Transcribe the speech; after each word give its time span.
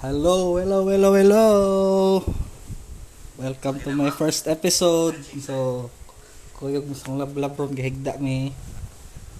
Hello, 0.00 0.56
hello, 0.56 0.88
hello, 0.88 1.12
hello. 1.12 1.46
Welcome 3.36 3.84
to 3.84 3.92
my 3.92 4.08
first 4.08 4.48
episode. 4.48 5.12
So, 5.44 5.92
kuyog 6.56 6.88
mo 6.88 6.96
sang 6.96 7.20
lablab 7.20 7.52
ron 7.60 7.76
gahigda 7.76 8.16
mi. 8.16 8.48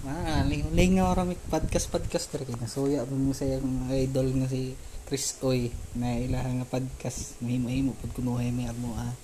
Ah, 0.05 0.45
ling 0.45 0.69
lingaw 0.69 1.17
ra 1.17 1.25
mi 1.25 1.33
podcast 1.33 1.89
podcast 1.89 2.29
dere 2.29 2.45
kay 2.45 2.53
nasuya 2.61 3.09
mo 3.09 3.17
mo 3.17 3.33
sa 3.33 3.49
yung 3.49 3.89
idol 3.89 4.29
nga 4.37 4.53
si 4.53 4.77
Chris 5.09 5.33
Oy 5.41 5.73
na 5.97 6.21
ilaha 6.21 6.53
nga 6.53 6.69
podcast 6.69 7.41
mahimo-himo 7.41 7.97
pud 7.97 8.13
kunuhay 8.21 8.53
mi 8.53 8.69
amo 8.69 8.93
ah. 9.01 9.17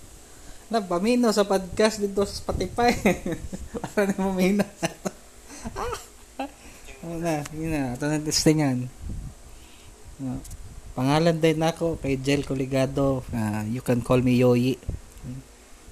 Na 0.73 0.81
pamino 0.81 1.29
sa 1.29 1.45
podcast 1.45 2.01
dito 2.01 2.25
sa 2.25 2.33
Spotify. 2.33 2.97
Para 3.77 4.09
na 4.09 4.25
mo 4.25 4.33
mahina. 4.33 4.65
Ano 7.05 7.21
na, 7.21 7.45
yun 7.53 7.69
na, 7.69 7.93
ito 7.93 8.09
na 8.09 8.17
testingan. 8.25 8.89
No. 10.17 10.41
Pangalan 10.97 11.37
din 11.37 11.61
ako 11.61 12.01
kay 12.01 12.17
Jel 12.17 12.41
Coligado. 12.41 13.21
Uh, 13.29 13.61
you 13.69 13.85
can 13.85 14.01
call 14.01 14.17
me 14.17 14.33
Yoyi. 14.33 14.81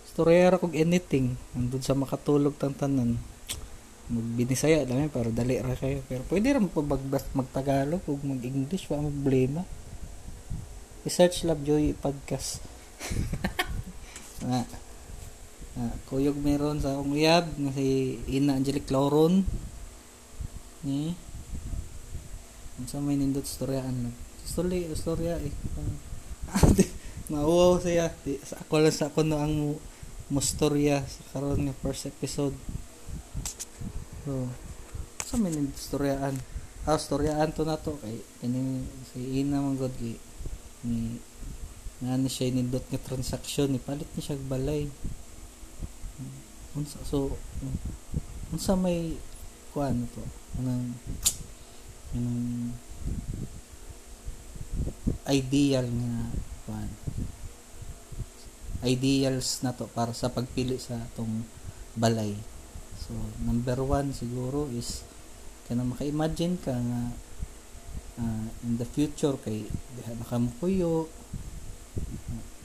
Storyera 0.09 0.57
kog 0.57 0.73
anything. 0.73 1.37
Andun 1.53 1.85
sa 1.85 1.93
makatulog 1.93 2.57
tang 2.57 2.73
tanan. 2.73 3.21
Magbinisaya 4.09 4.81
lang 4.89 5.13
para 5.13 5.29
dali 5.29 5.61
ra 5.61 5.77
kayo. 5.77 6.01
Pero 6.09 6.25
pwede 6.25 6.57
ra 6.57 6.59
po 6.65 6.81
magbas 6.81 7.21
magtagalog 7.37 8.01
ug 8.01 8.17
mag-English 8.25 8.89
wa 8.89 8.97
problema. 8.97 9.61
I-search 11.05 11.45
Love 11.45 11.61
Yoyi 11.61 11.93
podcast. 11.93 12.65
na, 14.41 14.65
na 15.77 15.93
kuyog 16.09 16.41
meron 16.41 16.81
sa 16.81 16.97
akong 16.97 17.13
uyab 17.13 17.45
nga 17.45 17.71
si 17.77 18.17
Ina 18.25 18.57
Angelic 18.57 18.89
Lauron 18.89 19.45
ni 20.81 21.13
unsa 22.81 22.97
may 22.97 23.21
nindot 23.21 23.45
storyaan 23.45 24.09
lang 24.09 24.24
story 24.45 24.85
storya 24.93 25.41
eh. 25.41 25.53
Mauwaw 27.33 27.81
siya. 27.81 28.13
Di, 28.21 28.37
sa 28.45 28.61
ako 28.61 28.85
lang 28.85 28.93
sa 28.93 29.09
ako 29.09 29.25
no 29.25 29.41
ang 29.41 29.73
mustorya 30.29 31.01
sa 31.01 31.21
karon 31.33 31.65
nga 31.65 31.75
first 31.81 32.05
episode. 32.05 32.53
So 34.25 34.45
sa 35.25 35.41
may 35.41 35.49
nindot 35.49 35.77
storyaan 35.77 36.37
ah 36.85 37.01
storyaan 37.01 37.49
to 37.57 37.65
na 37.65 37.81
to. 37.81 37.97
Kay 37.97 38.21
kini 38.41 38.85
si 39.09 39.41
Ina 39.41 39.57
man 39.57 39.73
god 39.81 39.93
ni 40.85 41.17
nga 42.05 42.13
ni 42.13 42.29
siya 42.29 42.53
nindot 42.53 42.85
nga 42.93 43.01
transaction 43.01 43.73
ni 43.73 43.81
palit 43.81 44.09
ni 44.13 44.21
siya 44.21 44.37
balay. 44.45 44.85
Unsa 46.77 47.01
so 47.01 47.33
unsa 48.53 48.77
may 48.77 49.17
kuan 49.73 50.05
to? 50.13 50.21
Anang 50.61 50.93
anang 52.13 52.77
ideal 55.29 55.85
nga 55.85 56.13
kuan 56.65 56.89
ideals 58.85 59.65
na 59.65 59.73
to 59.73 59.89
para 59.89 60.13
sa 60.13 60.29
pagpili 60.29 60.77
sa 60.77 61.01
atong 61.01 61.41
balay. 61.97 62.37
So 63.01 63.17
number 63.41 63.81
one 63.81 64.13
siguro 64.13 64.69
is 64.69 65.01
kana 65.65 65.81
maka-imagine 65.81 66.61
ka 66.61 66.73
nga 66.73 67.01
uh, 68.21 68.45
in 68.61 68.77
the 68.77 68.85
future 68.85 69.33
kay 69.41 69.65
diha 69.97 70.13
na 70.13 70.25
ka 70.25 70.37
puyo 70.61 71.09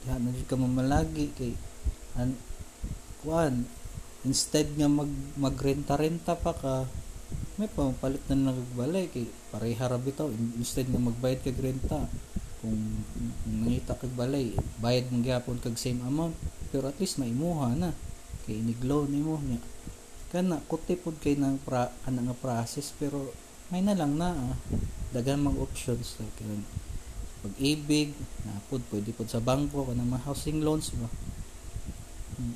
diha 0.05 0.17
na 0.21 0.29
ka 0.45 0.55
mamalagi 0.55 1.33
kay 1.33 1.53
an 2.17 2.37
kuan 3.25 3.65
instead 4.21 4.69
nga 4.77 4.85
mag 4.85 5.09
magrenta-renta 5.37 6.37
pa 6.37 6.53
ka 6.53 6.85
may 7.57 7.69
pampalit 7.69 8.21
na 8.29 8.53
nagbalay 8.53 9.09
kay 9.09 9.25
pareha 9.49 9.89
ra 9.89 9.97
bitaw 9.97 10.29
instead 10.57 10.85
nga 10.89 11.01
magbayad 11.01 11.41
kag 11.41 11.57
renta 11.57 12.05
kung 12.61 12.77
nangita 13.49 13.97
kag 13.97 14.13
balay 14.13 14.53
bayad 14.77 15.09
mong 15.09 15.25
gyapon 15.25 15.57
kag 15.57 15.75
same 15.81 15.99
amount 16.05 16.37
pero 16.69 16.87
at 16.87 16.97
least 17.01 17.17
maimuha 17.17 17.73
na 17.73 17.89
kay 18.45 18.61
iniglow 18.61 19.09
nimo 19.09 19.41
nya 19.41 19.57
kana 20.29 20.61
kuti 20.69 20.95
pud 20.95 21.17
kay 21.19 21.35
nang 21.35 21.57
pra 21.59 21.89
ana 22.07 22.21
nga 22.21 22.37
process 22.37 22.93
pero 22.95 23.33
may 23.73 23.81
na 23.81 23.97
lang 23.97 24.15
na 24.15 24.31
ah. 24.31 24.55
dagan 25.11 25.43
mag 25.43 25.57
options 25.57 26.21
like 26.21 26.37
yun 26.39 26.63
pag-ibig 27.41 28.13
na 28.45 28.61
pud 28.69 28.85
pwede 28.93 29.09
pud 29.11 29.27
sa 29.27 29.41
bangko 29.41 29.89
kana 29.89 30.05
mga 30.05 30.29
housing 30.29 30.61
loans 30.61 30.93
ba 30.95 31.09
hmm. 32.37 32.55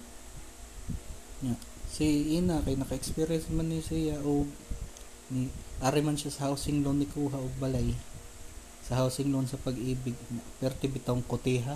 yeah. 1.50 1.60
si 1.90 2.38
ina 2.38 2.62
kay 2.62 2.78
naka-experience 2.78 3.50
man 3.50 3.74
ni 3.74 3.82
siya 3.82 4.22
o 4.22 4.46
ni 5.34 5.50
ari 5.82 6.06
man 6.06 6.16
siya 6.16 6.32
sa 6.32 6.54
housing 6.54 6.86
loan 6.86 7.02
ni 7.02 7.10
kuha 7.10 7.36
og 7.36 7.56
balay 7.58 7.92
sa 8.86 9.02
housing 9.02 9.34
loan 9.34 9.50
sa 9.50 9.58
pag-ibig 9.58 10.14
perti 10.62 10.86
bitong 10.86 11.26
koteha 11.26 11.74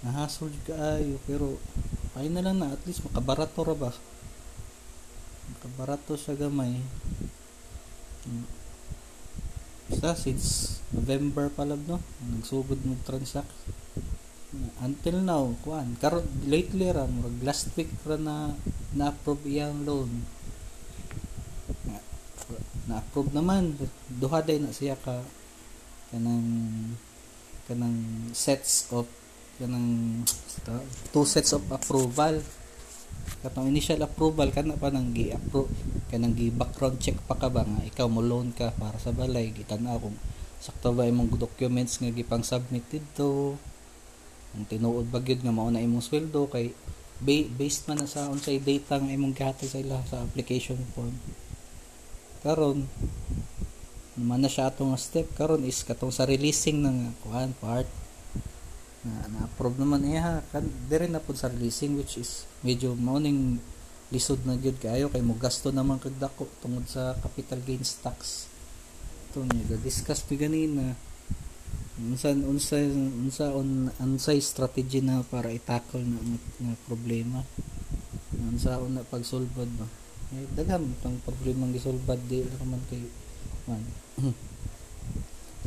nahasol 0.00 0.48
kaayo 0.64 1.20
pero 1.28 1.60
ay 2.16 2.32
na 2.32 2.40
lang 2.40 2.58
na 2.58 2.72
at 2.72 2.82
least 2.88 3.04
makabarato 3.06 3.62
ra 3.62 3.76
ba? 3.76 3.90
Makabarato 5.54 6.18
siya 6.18 6.34
gamay. 6.34 6.80
Basta 9.88 10.18
since 10.18 10.80
November 10.90 11.52
pa 11.52 11.62
lang 11.68 11.84
no? 11.86 12.02
Nagsugod 12.32 12.82
mo 12.82 12.98
transact. 13.06 13.52
Until 14.82 15.22
now 15.22 15.54
kuan 15.62 15.94
karon 16.02 16.26
lately 16.48 16.90
ra 16.90 17.06
murag 17.06 17.38
last 17.46 17.70
week 17.78 17.92
ra 18.02 18.18
na 18.18 18.56
na-approve 18.96 19.46
iyang 19.46 19.86
loan. 19.86 20.10
Na-approve 22.90 23.30
naman. 23.30 23.78
Duha 24.10 24.42
day 24.42 24.58
na 24.58 24.74
siya 24.74 24.98
ka 24.98 25.22
kanang 26.10 26.46
kanang 27.70 27.98
sets 28.34 28.90
of 28.90 29.06
kanang 29.58 30.20
two 31.14 31.24
sets 31.24 31.54
of 31.54 31.62
approval. 31.70 32.42
Katong 33.40 33.70
initial 33.70 34.00
approval 34.04 34.50
kana 34.52 34.76
pa 34.76 34.90
nang 34.92 35.14
gi-approve 35.14 35.70
kanang 36.10 36.34
gi-background 36.34 36.98
check 37.00 37.16
pa 37.24 37.38
ka 37.38 37.48
ba 37.48 37.62
nga 37.62 37.80
ikaw 37.86 38.10
mo 38.10 38.20
loan 38.20 38.52
ka 38.52 38.74
para 38.74 38.98
sa 38.98 39.14
balay 39.14 39.54
gitan-aw 39.54 40.02
sakto 40.60 40.92
ba 40.92 41.08
imong 41.08 41.40
documents 41.40 41.96
nga 42.02 42.12
gipang 42.12 42.44
submit 42.44 42.84
dito. 42.92 43.56
Ang 44.52 44.66
tinuod 44.68 45.08
ba 45.08 45.22
gyud 45.24 45.40
nga 45.40 45.54
mao 45.54 45.72
na 45.72 45.80
imong 45.80 46.04
sweldo 46.04 46.50
kay 46.52 46.74
based 47.24 47.88
man 47.88 48.04
na 48.04 48.08
sa 48.08 48.28
unsay 48.28 48.60
data 48.60 49.00
nga 49.00 49.12
imong 49.12 49.32
gihatag 49.32 49.68
sa 49.68 49.80
ila 49.80 50.04
sa 50.04 50.20
application 50.20 50.80
form. 50.92 51.16
Karon 52.44 52.88
naman 54.20 54.44
na 54.44 54.52
siya 54.52 54.68
atong 54.68 54.92
step 55.00 55.32
karon 55.32 55.64
is 55.64 55.80
katong 55.80 56.12
sa 56.12 56.28
releasing 56.28 56.84
ng 56.84 57.16
kuan 57.24 57.56
part. 57.56 57.88
Na 59.00 59.24
na-approve 59.32 59.80
naman 59.80 60.04
iya 60.04 60.44
kan 60.52 60.60
dire 60.92 61.08
na 61.08 61.24
pud 61.24 61.40
sa 61.40 61.48
releasing 61.48 61.96
which 61.96 62.20
is 62.20 62.44
medyo 62.60 62.92
morning 62.92 63.56
lisod 64.12 64.44
na 64.44 64.60
gyud 64.60 64.76
kayo 64.76 65.08
kay 65.08 65.24
mo 65.24 65.38
gasto 65.40 65.72
naman 65.72 65.96
kag 65.96 66.18
dako 66.20 66.44
tungod 66.60 66.84
sa 66.84 67.16
capital 67.24 67.64
gains 67.64 67.96
tax. 68.04 68.44
To 69.32 69.40
niya 69.40 69.80
discuss 69.80 70.26
mi 70.28 70.36
ganina. 70.36 70.92
Unsa 72.00 72.32
unsa 72.32 72.76
unsa 73.24 73.52
on 73.56 73.88
unsay 74.00 74.40
strategy 74.44 75.00
na 75.00 75.24
para 75.24 75.48
i-tackle 75.48 76.04
na 76.04 76.20
nga 76.36 76.74
problema? 76.84 77.40
Unsa 78.36 78.76
una 78.82 79.00
pagsulbad 79.00 79.68
ba? 79.80 79.88
Eh, 80.30 80.46
daghan 80.54 80.86
tang 81.02 81.18
problema 81.26 81.66
ang 81.66 81.74
gisulbad 81.74 82.18
di 82.30 82.46
man 82.62 82.78
kay 82.86 83.02
man. 83.70 83.82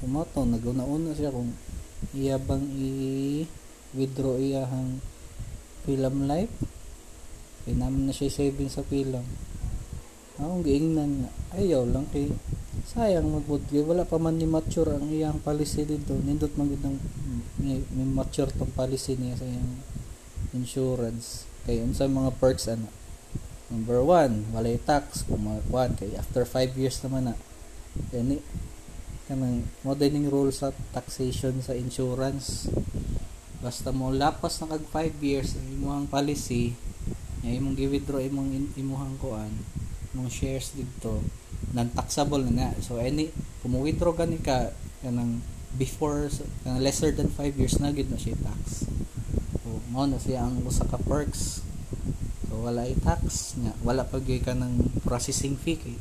Tumato, 0.04 0.44
naguna-una 0.44 1.16
siya 1.16 1.32
kung 1.32 1.56
iya 2.12 2.36
bang 2.36 2.68
i-withdraw 2.68 4.36
iyahang 4.36 5.00
film 5.88 6.28
life. 6.28 6.52
Namin 7.64 8.12
na 8.12 8.14
siya 8.14 8.28
saving 8.28 8.68
sa 8.68 8.84
film. 8.84 9.24
Akong 10.36 10.66
giingnan 10.68 11.24
nga, 11.24 11.32
ayaw 11.56 11.88
lang 11.88 12.04
kay 12.12 12.28
sayang 12.84 13.32
magbudge 13.32 13.80
wala 13.88 14.04
pa 14.04 14.20
man 14.20 14.36
ni 14.36 14.44
mature 14.44 14.92
ang 14.92 15.08
iyang 15.08 15.40
policy 15.40 15.88
dito. 15.88 16.20
Nindot 16.20 16.52
man 16.60 16.68
gid 16.68 16.84
may, 17.64 17.80
may 17.96 18.04
mature 18.04 18.52
tong 18.52 18.76
policy 18.76 19.16
niya 19.16 19.40
sa 19.40 19.48
iyang 19.48 19.80
insurance. 20.52 21.48
Kay 21.64 21.80
unsa 21.80 22.12
mga 22.12 22.36
perks 22.44 22.68
ano? 22.68 22.92
Number 23.72 24.04
one 24.04 24.52
walay 24.52 24.76
tax. 24.84 25.24
Kung 25.24 25.48
mga 25.48 25.96
kay 25.96 26.12
after 26.20 26.44
5 26.44 26.76
years 26.76 27.00
naman 27.08 27.32
na 27.32 27.36
Kani 28.10 28.38
kanang 29.24 29.64
modeling 29.88 30.28
rule 30.28 30.52
sa 30.52 30.76
taxation 30.92 31.56
sa 31.64 31.72
insurance. 31.78 32.68
Basta 33.64 33.96
mo 33.96 34.12
lapas 34.12 34.60
na 34.60 34.76
kag 34.76 34.84
5 34.92 35.24
years 35.24 35.56
ang 35.56 35.68
imong 35.80 36.06
policy, 36.12 36.76
nga 37.40 37.52
imong 37.52 37.80
gi-withdraw 37.80 38.20
imong 38.20 38.76
imuhang 38.76 39.16
kuan, 39.24 39.52
imong 40.12 40.28
shares 40.28 40.76
dito, 40.76 41.24
non-taxable 41.72 42.44
na. 42.52 42.76
So 42.84 43.00
any 43.00 43.32
kung 43.64 43.80
withdraw 43.80 44.12
gani 44.12 44.44
ka 44.44 44.76
kanang 45.00 45.40
before 45.80 46.28
kanang 46.68 46.84
lesser 46.84 47.16
than 47.16 47.32
5 47.32 47.56
years 47.56 47.80
na 47.80 47.96
gid 47.96 48.12
na 48.12 48.20
siya 48.20 48.36
tax. 48.44 48.84
So 49.64 49.80
mao 49.96 50.04
na 50.04 50.20
siya 50.20 50.44
ang 50.44 50.60
usa 50.68 50.84
ka 50.84 51.00
perks. 51.00 51.64
So 52.52 52.60
wala 52.68 52.84
ay 52.84 53.00
tax 53.00 53.56
nga, 53.64 53.72
wala 53.80 54.04
pag 54.04 54.28
ka 54.28 54.52
ng 54.52 55.02
processing 55.08 55.56
fee 55.56 55.80
kay 55.80 55.96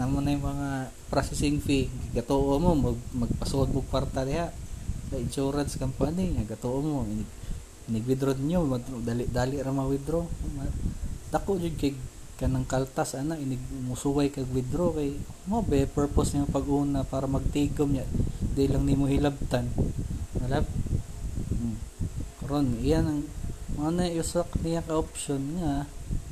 namo 0.00 0.24
na 0.24 0.32
yung 0.32 0.48
mga 0.48 0.88
processing 1.12 1.60
fee. 1.60 1.92
Gatuo 2.16 2.56
mo 2.56 2.72
mag, 2.72 2.96
magpasuod 3.12 3.68
mo 3.68 3.84
kwarta 3.84 4.24
diha. 4.24 4.48
Sa 5.12 5.20
insurance 5.20 5.76
company 5.76 6.40
nga 6.40 6.56
gatuo 6.56 6.80
mo. 6.80 7.04
Inig 7.04 7.28
inig-withdraw 7.92 8.38
niyo 8.40 8.64
dali 9.04 9.28
dali 9.28 9.60
ra 9.60 9.74
ma-withdraw. 9.76 10.24
Dako 11.28 11.60
jud 11.60 11.76
kay 11.76 11.92
kanang 12.40 12.64
kaltas 12.64 13.12
ana 13.12 13.36
inig 13.36 13.60
musuway 13.84 14.32
kag 14.32 14.48
withdraw 14.48 14.96
kay 14.96 15.12
mo 15.44 15.60
be 15.60 15.84
purpose 15.84 16.32
niya 16.32 16.48
pag-una 16.48 17.04
para 17.04 17.28
magtigom 17.28 17.92
niya. 17.92 18.08
Di 18.56 18.70
lang 18.72 18.88
nimo 18.88 19.04
hilabtan. 19.04 19.68
Malab 20.40 20.64
hmm. 21.52 21.76
karon 22.40 22.80
iyan 22.80 23.04
ang 23.04 23.20
ano 23.76 24.00
usak 24.16 24.48
niya 24.64 24.80
ka 24.80 24.96
option 24.96 25.60
nga 25.60 25.84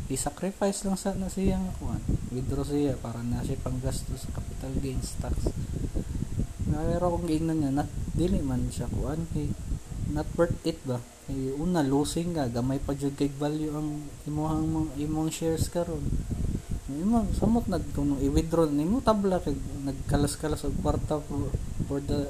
i-sacrifice 0.09 0.89
lang 0.89 0.97
sa 0.97 1.13
na 1.13 1.29
siya 1.29 1.61
kuan 1.77 2.01
withdraw 2.33 2.65
siya 2.65 2.97
para 2.97 3.21
na 3.25 3.45
siya 3.45 3.61
panggastos 3.61 4.25
sa 4.25 4.31
capital 4.37 4.73
gains 4.81 5.17
tax. 5.21 5.53
Pero 6.69 7.13
kung 7.17 7.25
giingnan 7.29 7.59
niya 7.61 7.73
not 7.73 7.91
dili 8.13 8.41
man 8.45 8.69
siya 8.69 8.89
kuan 8.93 9.25
kay 9.33 9.49
not 10.13 10.29
worth 10.37 10.57
it 10.65 10.81
ba? 10.85 11.01
Kay 11.29 11.53
una 11.57 11.85
losing 11.85 12.33
ka. 12.37 12.49
Gamay 12.49 12.81
pa 12.81 12.97
jud 12.97 13.17
kay 13.17 13.29
value 13.33 13.73
ang 13.73 14.09
imong 14.29 14.97
imong 14.97 15.29
shares 15.33 15.69
karon. 15.69 16.05
Imo 16.89 17.29
samot 17.37 17.69
nag 17.69 17.85
kung 17.93 18.17
i-withdraw 18.17 18.69
nimo 18.69 19.05
tabla 19.05 19.41
kay 19.45 19.53
nagkalas-kalas 19.85 20.65
og 20.65 20.77
kwarta 20.81 21.21
for, 21.21 21.53
for 21.85 22.01
the 22.01 22.29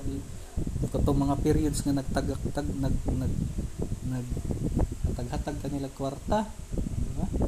katong 0.88 1.20
mga 1.20 1.36
periods 1.44 1.84
nga 1.86 1.94
nagtagak 1.94 2.40
tag 2.50 2.66
nag 2.66 2.96
nag 3.06 3.34
nag 4.08 4.26
hatag-hatag 5.06 5.56
kanila 5.62 5.88
kwarta 5.94 6.48
di 6.74 7.10
ba 7.14 7.47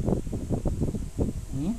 hmm? 1.69 1.75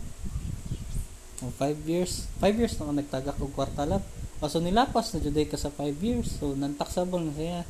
O 1.42 1.50
5 1.58 1.90
years 1.90 2.30
5 2.38 2.60
years 2.60 2.78
na 2.78 2.94
nagtagak 2.94 3.34
og 3.42 3.50
kwarta 3.50 3.82
lang 3.82 4.04
Kaso 4.42 4.58
nilapas 4.58 5.14
na 5.14 5.22
juday 5.22 5.46
ka 5.46 5.54
sa 5.54 5.70
5 5.70 6.02
years. 6.02 6.42
So, 6.42 6.58
non-taxable 6.58 7.22
na 7.22 7.30
siya. 7.30 7.62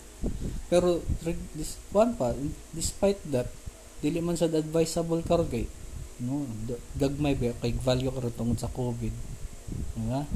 Pero, 0.73 1.05
this 1.53 1.77
one 1.93 2.17
pa, 2.17 2.33
despite 2.73 3.21
that, 3.29 3.45
dili 4.01 4.25
man 4.25 4.41
sa 4.41 4.49
advisable 4.49 5.21
karon 5.23 5.47
kay 5.47 5.69
no 6.25 6.43
gagmay 6.99 7.39
ba 7.39 7.55
kay 7.63 7.71
value 7.77 8.11
karon 8.11 8.35
tungod 8.35 8.59
sa 8.59 8.73
COVID. 8.73 9.15
Diba? 9.95 10.27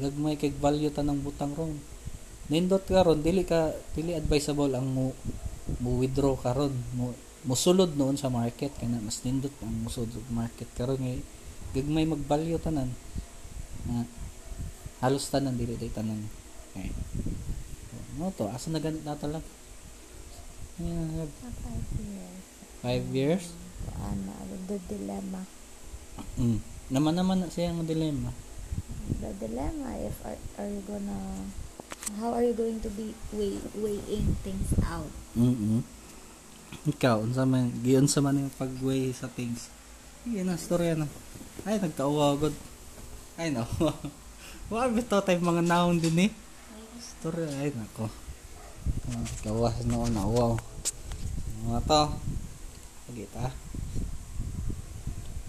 Gagmay 0.00 0.40
kay 0.40 0.54
value 0.54 0.88
tanang 0.88 1.20
butang 1.20 1.52
ron. 1.52 1.74
Nindot 2.48 2.86
karon 2.86 3.20
dili 3.20 3.44
ka 3.44 3.74
dili 3.92 4.16
advisable 4.16 4.72
ang 4.72 4.88
mo 4.88 5.12
mo 5.84 6.00
withdraw 6.00 6.38
karon 6.40 6.72
mo 6.96 7.12
musulod 7.44 7.96
noon 7.96 8.20
sa 8.20 8.28
market 8.28 8.72
kaya 8.76 9.00
mas 9.00 9.24
nindot 9.24 9.52
ang 9.64 9.72
musulod 9.84 10.12
sa 10.12 10.32
market. 10.32 10.68
Karon 10.76 11.00
ngay 11.00 11.24
gagmay 11.72 12.04
mag 12.04 12.22
value 12.28 12.60
tanan. 12.60 12.92
Uh, 13.88 14.04
halos 15.00 15.28
tanan 15.32 15.56
dili 15.56 15.76
day 15.80 15.88
tanan. 15.88 16.28
Okay. 16.72 16.92
Mo 18.20 18.28
to? 18.36 18.50
Asa 18.52 18.68
na 18.68 18.82
ganit 18.82 19.00
nato 19.06 19.24
lang? 19.30 19.44
Yeah, 20.80 21.28
five 21.60 21.88
years. 22.00 22.42
Five 22.80 23.04
years? 23.12 23.44
Ano 24.00 24.40
the 24.70 24.78
dilemma. 24.86 25.42
Mm. 26.38 26.62
naman 26.94 27.14
naman 27.18 27.42
na 27.42 27.50
siya 27.50 27.74
ang 27.74 27.82
dilemma. 27.82 28.30
The 29.18 29.34
dilemma 29.42 29.98
if 29.98 30.14
are, 30.22 30.38
are 30.62 30.70
you 30.70 30.82
gonna 30.86 31.18
how 32.22 32.30
are 32.30 32.44
you 32.46 32.54
going 32.54 32.78
to 32.78 32.90
be 32.94 33.14
weigh, 33.34 33.58
weighing 33.74 34.38
things 34.46 34.70
out? 34.86 35.10
Mm 35.34 35.82
ikaw 36.90 37.20
unsa 37.22 37.44
man 37.44 37.74
giyon 37.82 38.06
sa 38.06 38.22
man 38.24 38.38
yung 38.38 38.54
pag-weigh 38.54 39.12
sa 39.12 39.26
things 39.26 39.70
Iyan 40.28 40.52
ang 40.52 40.60
storya 40.60 41.00
na. 41.00 41.08
Ay, 41.64 41.80
nagtauwa 41.80 42.36
agad. 42.36 42.52
Ay, 43.40 43.56
no. 43.56 43.64
Wala 44.68 44.92
bito 44.92 45.16
tayo 45.24 45.40
mga 45.40 45.64
naon 45.64 45.96
din 45.96 46.28
eh. 46.28 46.30
Story 47.00 47.48
ay 47.48 47.72
nako. 47.72 48.12
Gawas 49.40 49.80
noon 49.88 50.12
na 50.12 50.28
wow. 50.28 50.60
Mga 51.64 51.80
to. 51.88 52.02
Pagita. 53.08 53.48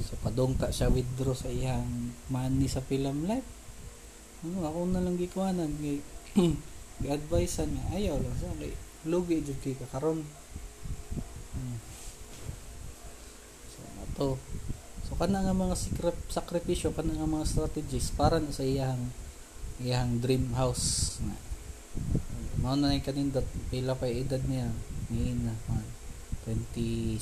So 0.07 0.15
padong 0.23 0.55
ta 0.55 0.71
siya 0.71 0.87
withdraw 0.87 1.35
sa 1.35 1.51
iyang 1.51 2.15
money 2.31 2.71
sa 2.71 2.79
film 2.79 3.27
life. 3.27 3.45
Ano 4.47 4.63
ako 4.63 4.87
na 4.87 5.03
lang 5.03 5.19
gikuanan 5.19 5.75
kay 5.83 5.99
gi-advise 7.03 7.67
niya 7.67 7.83
ayaw 7.91 8.15
lang 8.23 8.35
sa 8.39 8.55
kay 8.55 8.71
lugi 9.03 9.43
jud 9.43 9.59
kay 9.59 9.75
kakaron. 9.75 10.23
Hmm. 11.51 11.77
Ato 14.11 14.35
So 15.11 15.19
kana 15.19 15.43
nga 15.43 15.51
mga 15.51 15.75
sakripisyo 16.31 16.95
kana 16.95 17.11
nga 17.11 17.27
mga 17.27 17.43
strategies 17.43 18.15
para 18.15 18.39
na 18.39 18.55
sa 18.55 18.63
iyang 18.63 19.11
iyang 19.83 20.23
dream 20.23 20.55
house 20.55 21.19
na 21.19 21.35
mao 22.63 22.79
na 22.79 22.95
yung 22.95 23.03
kanindot 23.03 23.43
pila 23.67 23.97
pa 23.97 24.07
edad 24.07 24.39
niya 24.47 24.71
ngayon 25.11 25.51
na 25.51 25.53
27 26.47 27.19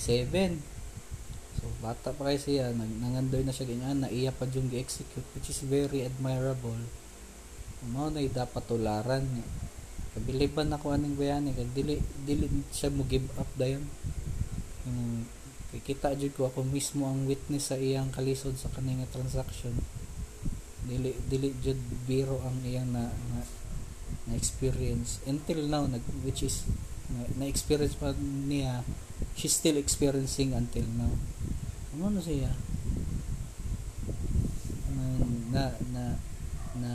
so 1.58 1.66
bata 1.82 2.14
pa 2.14 2.30
kay 2.30 2.38
siya 2.38 2.78
nag, 2.78 2.94
nangandoy 3.02 3.42
na 3.42 3.56
siya 3.56 3.74
ganyan 3.74 4.06
na 4.06 4.14
iya 4.14 4.30
pa 4.30 4.46
yung 4.46 4.70
gi-execute 4.70 5.26
which 5.34 5.50
is 5.50 5.66
very 5.66 6.06
admirable. 6.06 6.78
Mao 7.90 8.12
na 8.12 8.22
dapat 8.28 8.64
tularan 8.68 9.24
niya. 9.24 9.48
Kabiliban 10.14 10.70
ako 10.76 10.94
aning 10.94 11.16
bayani 11.18 11.56
kay 11.56 11.68
dili 11.74 11.98
dili 12.28 12.46
siya 12.70 12.92
mo 12.94 13.08
give 13.08 13.28
up 13.40 13.48
dayon. 13.56 13.88
Yung 14.86 15.26
kita 15.84 16.16
jud 16.16 16.34
ko 16.36 16.50
ako 16.50 16.66
mismo 16.68 17.08
ang 17.08 17.26
witness 17.26 17.72
sa 17.72 17.78
iyang 17.80 18.12
kalisod 18.14 18.56
sa 18.56 18.72
kaning 18.74 19.04
transaction 19.10 19.74
dili 20.90 21.14
dili 21.30 21.54
jud 21.62 21.78
biro 22.10 22.42
ang 22.42 22.58
iyang 22.66 22.90
na, 22.90 23.06
na, 23.06 23.40
na 24.26 24.34
experience. 24.34 25.22
Until 25.30 25.70
now 25.70 25.86
nag 25.86 26.02
which 26.26 26.42
is 26.42 26.66
na, 27.14 27.30
na 27.38 27.46
experience 27.46 27.94
pa 27.94 28.18
niya 28.18 28.82
she's 29.38 29.54
still 29.54 29.78
experiencing 29.78 30.58
until 30.58 30.86
now. 30.98 31.14
Ano 31.94 32.18
na 32.18 32.22
siya? 32.26 32.50
Na 35.54 35.74
na 35.94 36.04
na 36.80 36.94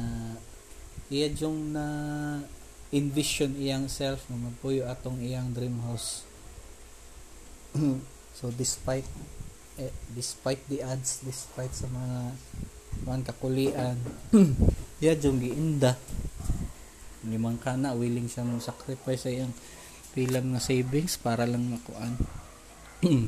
iya 1.12 1.31
yung 1.31 1.70
na 1.70 1.86
envision 2.90 3.54
iyang 3.54 3.86
self 3.86 4.26
na 4.31 4.38
magpuyo 4.38 4.86
atong 4.90 5.22
iyang 5.22 5.50
dream 5.54 5.82
house 5.82 6.22
So 8.34 8.50
despite 8.50 9.06
eh, 9.78 9.94
despite 10.14 10.62
the 10.70 10.86
ads, 10.86 11.22
despite 11.26 11.75
sa 11.75 11.90
mga 11.90 12.19
mga 13.04 13.19
kakulian, 13.34 13.96
ya 15.04 15.14
jung 15.19 15.42
giinda. 15.42 15.98
Limang 17.25 17.58
kana 17.58 17.96
willing 17.96 18.28
siya 18.31 18.46
mo 18.46 18.60
sacrifice 18.60 19.26
sa 19.26 19.32
iyang 19.32 19.55
pilam 20.14 20.55
nga 20.55 20.62
savings 20.62 21.19
para 21.19 21.43
lang 21.48 21.67
makuan. 21.74 22.14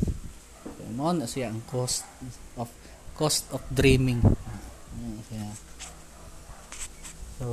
so, 0.77 0.83
na 0.87 1.27
siya 1.27 1.51
ang 1.51 1.61
cost 1.67 2.07
of 2.55 2.71
cost 3.19 3.51
of 3.51 3.65
dreaming. 3.73 4.23
Ano 4.23 5.21
siya. 5.27 5.47
So, 7.43 7.47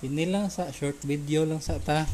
kini 0.00 0.26
lang 0.30 0.48
sa 0.48 0.72
short 0.72 1.02
video 1.04 1.44
lang 1.44 1.60
sa 1.60 1.76
ta. 1.76 2.08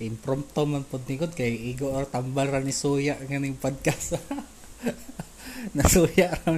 Impromptu 0.00 0.64
man 0.64 0.86
pod 0.88 1.04
ni 1.04 1.20
kay 1.20 1.52
igo 1.74 1.92
or 1.92 2.08
tambal 2.08 2.48
ra 2.48 2.64
ni 2.64 2.72
suya 2.72 3.20
nganing 3.20 3.60
podcast. 3.60 4.16
Na 5.76 5.84
suya 5.84 6.32
ra. 6.32 6.56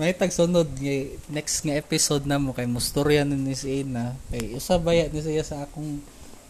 May 0.00 0.16
tag 0.16 0.32
sunod 0.32 0.72
ngay 0.80 1.20
next 1.28 1.68
nga 1.68 1.76
episode 1.76 2.24
na 2.24 2.40
mo 2.40 2.56
kay 2.56 2.64
mustorya 2.64 3.28
ni 3.28 3.52
si 3.52 3.84
Ina. 3.84 4.16
Kay 4.32 4.56
usa 4.56 4.80
baya 4.80 5.06
ni 5.12 5.20
siya 5.20 5.44
sa 5.44 5.68
akong 5.68 6.00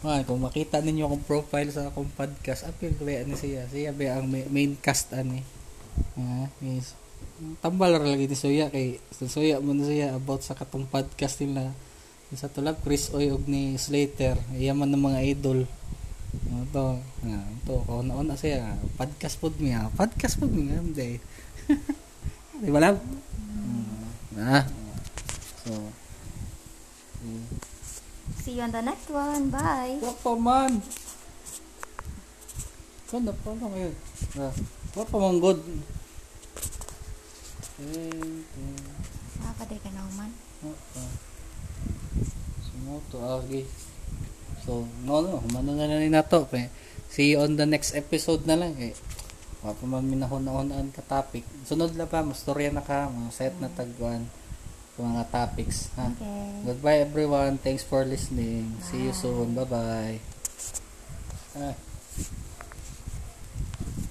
man 0.02 0.22
kung 0.26 0.42
makita 0.42 0.78
ninyo 0.78 1.06
akong 1.06 1.26
profile 1.26 1.70
sa 1.70 1.90
akong 1.90 2.10
podcast 2.14 2.66
apil 2.70 2.94
ko 2.94 3.06
ni 3.06 3.34
siya? 3.34 3.66
Siya 3.66 3.90
ba 3.90 4.18
ang 4.22 4.30
main 4.30 4.78
cast 4.78 5.10
ani? 5.10 5.42
Ah 6.14 6.46
yes. 6.62 6.94
Tambal 7.58 7.98
ra 7.98 8.06
lagi 8.06 8.30
ni 8.30 8.38
suya 8.38 8.70
kay 8.70 9.02
suya 9.10 9.58
mo 9.58 9.74
na 9.74 9.90
siya 9.90 10.14
about 10.14 10.46
sa 10.46 10.54
katong 10.54 10.86
podcast 10.86 11.42
nila. 11.42 11.74
Sa 12.32 12.48
tulad 12.48 12.80
Chris 12.80 13.12
Oy 13.12 13.28
og 13.28 13.44
ni 13.44 13.76
Slater 13.76 14.40
iyaman 14.56 14.88
ng 14.88 15.02
mga 15.02 15.20
idol 15.34 15.68
ano 16.32 16.64
to, 16.72 16.86
nga, 17.28 17.40
to, 17.68 17.74
kung 17.84 18.08
nauna 18.08 18.32
siya, 18.32 18.72
podcast 18.96 19.36
pod 19.36 19.52
niya, 19.60 19.92
podcast 19.92 20.40
pod 20.40 20.48
niya, 20.48 20.80
hindi. 20.80 21.20
Di 22.62 22.70
ba 22.72 22.80
lang? 22.80 22.96
Mm. 22.96 24.40
Ah. 24.40 24.64
So, 25.66 25.76
mm. 27.20 27.44
See 28.40 28.56
you 28.56 28.64
on 28.64 28.72
the 28.72 28.80
next 28.80 29.12
one. 29.12 29.52
Bye. 29.52 30.00
What 30.00 30.18
pa 30.24 30.32
man? 30.38 30.80
Kanda 33.12 33.34
pa 33.36 33.52
lang 33.52 33.68
ngayon. 33.68 33.94
Ah. 34.40 34.54
What 34.96 35.06
pa 35.12 35.16
man 35.20 35.36
good? 35.36 35.60
Nakakaday 39.42 39.78
ka 39.84 39.90
na 39.92 40.06
man. 40.16 40.32
Ah. 40.64 41.12
Sumoto, 42.62 43.18
agi. 43.20 43.81
So, 44.62 44.86
no, 45.02 45.22
no, 45.22 45.42
humano 45.42 45.74
na 45.74 45.90
lang 45.90 46.10
nato. 46.10 46.46
See 47.12 47.34
you 47.34 47.44
on 47.44 47.58
the 47.58 47.66
next 47.68 47.92
episode 47.92 48.46
na 48.48 48.56
lang. 48.56 48.78
Eh. 48.78 48.94
Wala 49.62 49.78
pa 49.78 49.84
man 49.86 50.06
minahon-ahon 50.06 50.90
ka 50.90 51.02
topic. 51.06 51.46
Sunod 51.68 51.94
na 51.94 52.08
pa, 52.08 52.24
mastorya 52.26 52.74
na 52.74 52.82
ka, 52.82 53.06
mga 53.06 53.30
set 53.30 53.54
na 53.62 53.70
tagwan. 53.70 54.26
mga 55.02 55.24
topics 55.32 55.88
ha. 55.96 56.12
Okay. 56.14 56.68
Goodbye 56.68 57.00
everyone. 57.02 57.56
Thanks 57.58 57.82
for 57.82 58.04
listening. 58.04 58.76
See 58.86 59.08
you 59.08 59.14
Bye. 59.16 59.22
soon. 59.24 59.48
Bye-bye. 59.56 60.18
Ah. 61.58 61.91